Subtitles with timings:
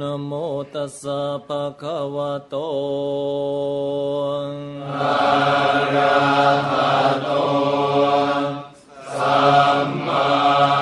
[0.00, 0.32] นโม
[0.74, 2.54] ตัสสะภะคะวะโต
[5.00, 5.18] อะ
[5.94, 6.16] ระ
[6.70, 7.30] หะโต
[9.16, 9.38] สั
[9.86, 10.73] มมา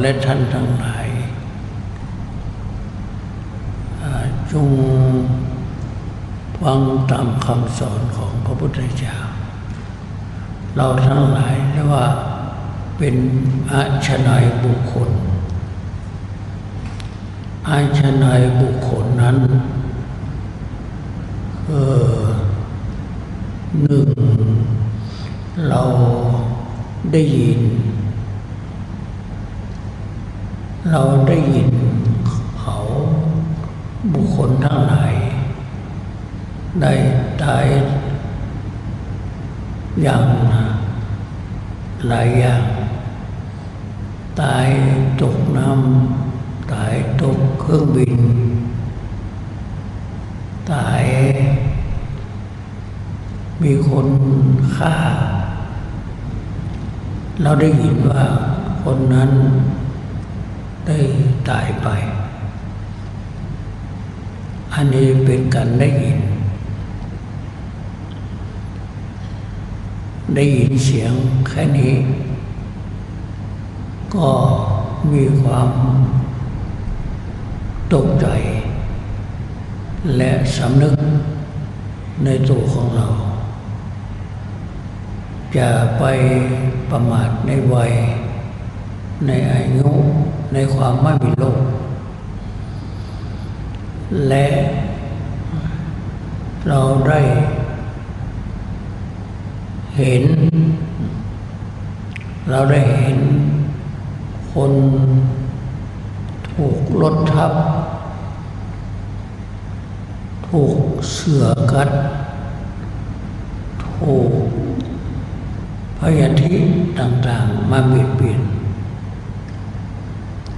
[0.00, 1.08] และท่านทั้งหลาย
[4.52, 4.68] จง
[6.60, 9.16] ฟังตามคำสอนของพระพุทธเจ้า
[10.76, 12.06] เราทั้งหลายเรียกว่า
[12.98, 13.16] เป็น
[13.72, 15.10] อาชนายบุคคล
[17.68, 19.36] อาชนายบุคคลนั้น
[21.66, 21.72] เอ
[22.16, 22.20] อ
[23.82, 24.08] หนึ่ง
[25.68, 25.82] เรา
[27.12, 27.60] ได้ยิน
[30.92, 31.70] เราได้ยิน
[32.60, 32.76] เขา
[34.12, 35.14] บุคคลทั้งหลาย
[36.80, 36.92] ได้
[37.42, 37.66] ตาย
[40.02, 40.24] อย่าง
[42.08, 42.64] หลายอย่าง
[44.40, 44.68] ตาย
[45.20, 48.16] ตกน้ำตายตกเครื่องบิน
[50.72, 51.04] ตาย
[53.62, 54.08] มีคน
[54.76, 54.96] ฆ่า
[57.42, 58.24] เราได้ยินว่า
[58.82, 61.88] คนนั้นายไป
[64.74, 66.18] อันนี้เป็นการได้ยิน
[70.34, 71.12] ได้ยินเสียง
[71.48, 71.92] แค่นี้
[74.14, 74.28] ก็
[75.12, 75.70] มีความ
[77.94, 78.26] ตกใจ
[80.16, 80.96] และสำนึก
[82.24, 83.08] ในตัวของเรา
[85.56, 85.68] จะ
[85.98, 86.04] ไป
[86.90, 87.92] ประมาทในวัย
[89.26, 89.87] ในอายุ
[90.52, 91.58] ในความไม่มีโลก
[94.28, 94.46] และ
[96.68, 97.20] เราได้
[99.96, 100.24] เห็น
[102.50, 103.18] เราได้เห็น
[104.52, 104.72] คน
[106.52, 107.52] ถูกรถทับ
[110.48, 110.78] ถูก
[111.12, 111.90] เสือกัด
[113.84, 114.30] ถูก
[115.98, 116.56] พยาธิ
[116.98, 118.40] ต่างๆ มาเบียดเบียน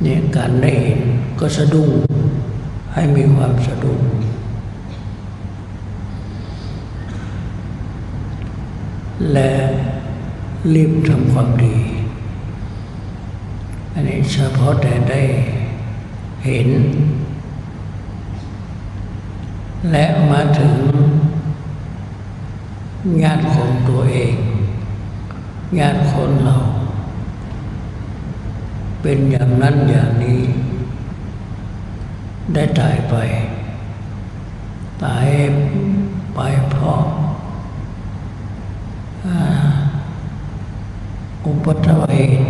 [0.02, 1.00] เนี่ยการได้เห็น
[1.40, 1.90] ก็สะดุ้ง
[2.92, 4.00] ให้มีความสะดุ้ง
[9.32, 9.50] และ
[10.74, 11.76] รีบทำความดี
[13.92, 15.22] อันนี้เฉพาะแต่ได้
[16.44, 16.68] เห็น
[19.90, 20.76] และมาถึง
[23.22, 24.34] ญาติของตัวเอง
[25.78, 26.56] ญาติคนเรา
[29.02, 30.40] เป็นอย่างนั้นอย่างนี้
[32.54, 33.14] ได้ตายไป
[35.04, 35.28] ตาย
[36.34, 36.40] ไป
[36.70, 37.00] เพราะ
[41.44, 42.46] อุปัตวเหตุ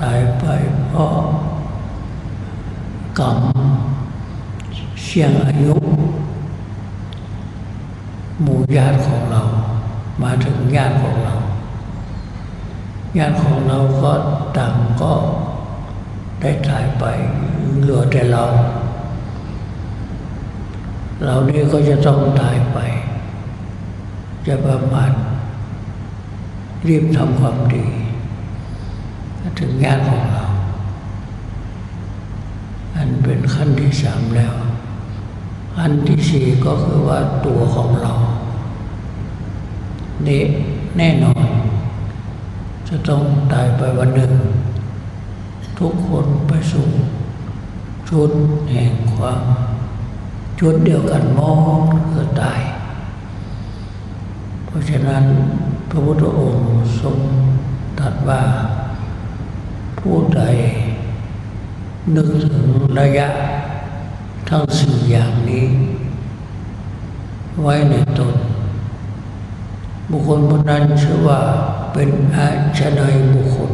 [0.00, 0.44] ตายไป
[0.88, 1.14] เพราะ
[3.18, 3.38] กรรม
[5.04, 5.74] เสี่ยงอายุ
[8.42, 9.42] หมู่ญาติของเรา
[10.22, 11.34] มาถึงญาติของเรา
[13.18, 14.12] ญาติของเราก็
[14.58, 15.12] ต่างก็
[16.40, 17.04] ได้ตายไป
[17.80, 18.44] เหลือแต่เรา
[21.24, 22.78] เรานี่ก็จะต้องตายไป
[24.46, 25.12] จะประมาท
[26.88, 27.86] รีบทำความดี
[29.58, 30.44] ถึงญาติของเรา
[32.96, 34.54] อันเป็นขั้นที่สามแล้ว
[35.78, 38.12] อันที่สี่ก็คือว่าตัวของเรา
[40.26, 40.42] นี่
[40.96, 41.44] แน่นอน
[42.92, 44.32] จะต้องตายไปวันหนึ่ง
[45.78, 46.88] ทุกคนไปสู่
[48.08, 48.32] จุด
[48.72, 49.42] แห่งความ
[50.58, 51.78] จุดเดียวกันมอง
[52.12, 52.60] คือตาย
[54.64, 55.24] เพราะฉะนั้น
[55.88, 56.66] พระพุทธองค์
[57.00, 57.18] ทรง
[57.98, 58.42] ตรัสว่า
[59.98, 60.42] ผู้ใด
[62.14, 62.66] นึกถึง
[63.00, 63.28] ระยะ
[64.48, 65.66] ทั้งสี่อย่างนี้
[67.62, 68.36] ไว้ในตน
[70.10, 71.40] บุคคลผู้นั้นชื่อว่า
[71.92, 72.48] เป็นอา
[72.78, 73.72] ชนายบุคคล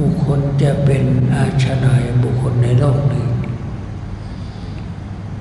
[0.00, 1.04] บุคคลจะเป็น
[1.34, 3.28] อาชนายบุคคลในโลกนี้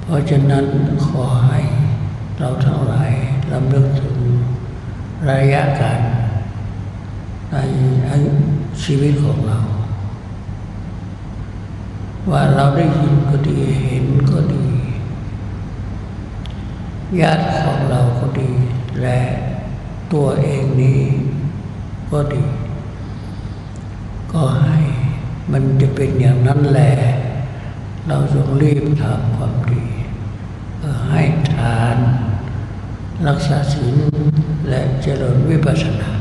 [0.01, 0.66] เพราะฉะนั้น
[1.06, 1.60] ขอให้
[2.40, 3.12] เราทั้งหลาย
[3.51, 4.18] ลำลึกถึง
[5.30, 6.00] ระยะการ
[8.06, 8.10] ใน
[8.84, 9.60] ชีวิตของเรา
[12.31, 14.66] ว่าเราได้ยินก็ดีเห็นก็ดี
[17.19, 18.51] ญาติของเราก็ดี
[19.01, 19.19] และ
[20.14, 21.02] ตัวเองนี้
[22.12, 22.44] ก็ดี
[24.34, 24.80] ก็ให้
[25.52, 26.94] มันจะเป็นอย่างนั้นแหละ
[28.08, 29.86] เราจงรีบทำความดี
[31.10, 31.22] ให้
[31.54, 31.98] ทาน
[33.28, 33.96] รักษาศีล
[34.70, 36.12] และเจริญวิปัสสนา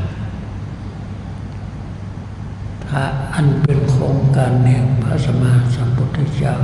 [2.87, 3.03] ถ้า
[3.33, 6.55] อันเป็นโครงการแห่งพระสมมาสัมพุทธเจ้า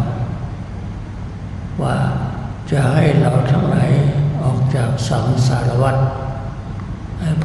[1.82, 1.98] ว่า
[2.72, 3.92] จะให้เราทั้งหลาย
[4.42, 6.25] ออกจากสังสารวัฏให้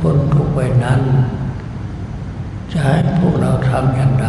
[0.01, 1.03] พ้นทุกไปนั้น
[2.73, 4.29] จะให้พวกเราทำอย่างไร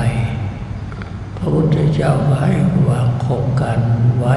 [1.38, 2.51] พระพุทธเจ้าให้
[2.89, 3.79] วางโครงการ
[4.19, 4.35] ไว้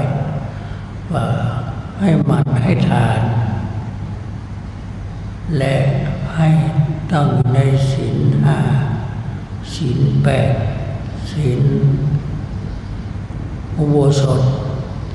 [1.13, 1.27] ว่า
[2.01, 3.21] ให้มันให้ทาน
[5.59, 5.77] และ
[6.37, 6.49] ให้
[7.13, 7.59] ตั้งใน
[7.93, 8.59] ศีลห้า
[9.75, 10.55] ศีลแปด
[11.31, 11.63] ศีล
[13.79, 14.43] อุโบสถ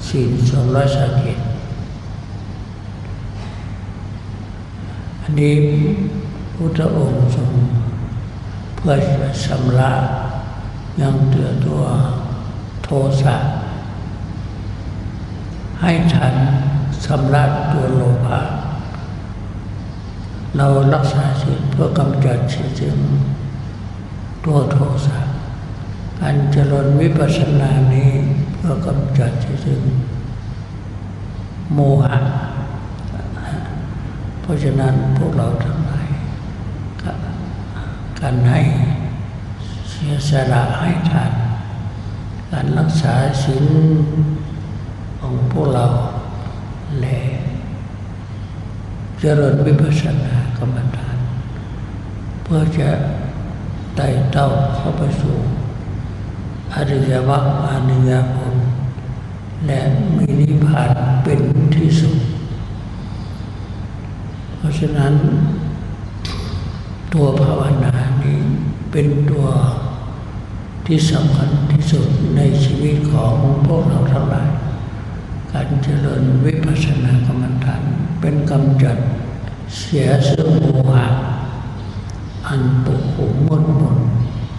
[0.10, 5.58] ศีลสองร้อยสักเกตอั นนี้
[6.56, 7.52] พุทธองค์ทรง
[8.76, 8.96] เพื่อ
[9.46, 9.94] ชำระ
[11.02, 11.82] ยังเตือตัว
[12.84, 12.90] โท
[13.24, 13.36] สะ
[15.82, 16.36] ให้ทัน
[17.06, 18.42] ชำระตัวโลภะ
[20.58, 22.92] เรารักษาศีลเพื่อกำจัดสิ่งที่
[24.46, 25.20] ตัวโทสะ
[26.20, 28.12] การเจริญวิปัสสนานี้
[28.54, 29.78] เพื่อกำจัดสิ่งที่
[31.74, 32.18] โมหะ
[34.50, 36.08] ราะฉะนั้นพวกเราทั้งหลาย
[38.20, 38.62] การให้
[39.90, 41.32] เสียสละให้ทาน
[42.52, 43.14] การรักษา
[43.44, 43.66] ศีล
[45.20, 45.86] ของพวกเรา
[47.00, 47.20] และ
[49.20, 51.18] เจริญวิปัสสนากรรมฐาน
[52.44, 52.90] เพื่อจะ
[53.96, 55.38] ไต่เต้าเข้าไปสู่
[56.74, 58.56] อริยมรรคอริยผล
[59.66, 59.80] และ
[60.18, 60.92] มีนิพพาน
[61.24, 61.42] เป็น
[61.76, 62.18] ที่สุด
[64.70, 65.14] ราะฉะนั้น
[67.14, 67.94] ตัวภาวนา
[68.24, 68.40] นี้
[68.92, 69.48] เป็นตัว
[70.88, 73.34] ที่สำคัญที่สุดในชีวิตของ
[73.68, 74.50] พวกเราทั้งหลาย
[75.52, 77.82] การเจริญวิปัสสนากรรมฐาน
[78.22, 78.98] เป็นกำจัด
[79.78, 81.08] เสียซึ่งโมหะ
[82.48, 83.98] อันปกขุมมดมน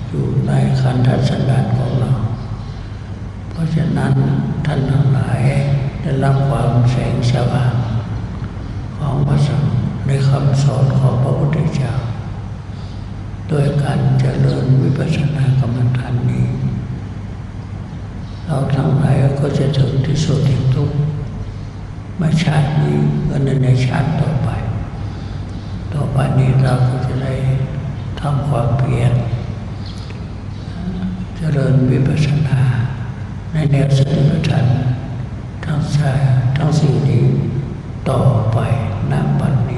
[0.09, 2.13] อยู่ในคันธสันดานของเรา
[3.51, 4.13] เพราะฉะนั้น
[4.67, 5.41] ท่านทั้งหลาย
[6.03, 7.75] ได้รับความแสงสว่าง
[9.29, 9.75] พระสงฆ์
[10.07, 11.95] ในคำสอนของพระพุทธเจ้า
[13.49, 16.47] โดยการเจริญวิปัสสนากรรมฐานนี้
[18.47, 20.97] เราทั้งหลายก็จะถึงที่สุดแห่งทุกข์
[22.19, 22.99] ไม่ชาตินี้
[23.29, 24.49] ก็ในชาติต่อไป
[25.95, 27.35] ต่อไปนี้เราก็จะได้
[28.21, 29.13] ทำความเพียร
[31.37, 32.61] เจริญวิปัสสนา
[33.53, 34.67] ในแนวสติปัฏฐาน
[35.65, 36.21] ทั้งสาย
[36.57, 37.25] ทั้งสี่นี้
[38.11, 38.21] ต่อ
[38.53, 38.59] ไป
[39.13, 39.70] นับบัด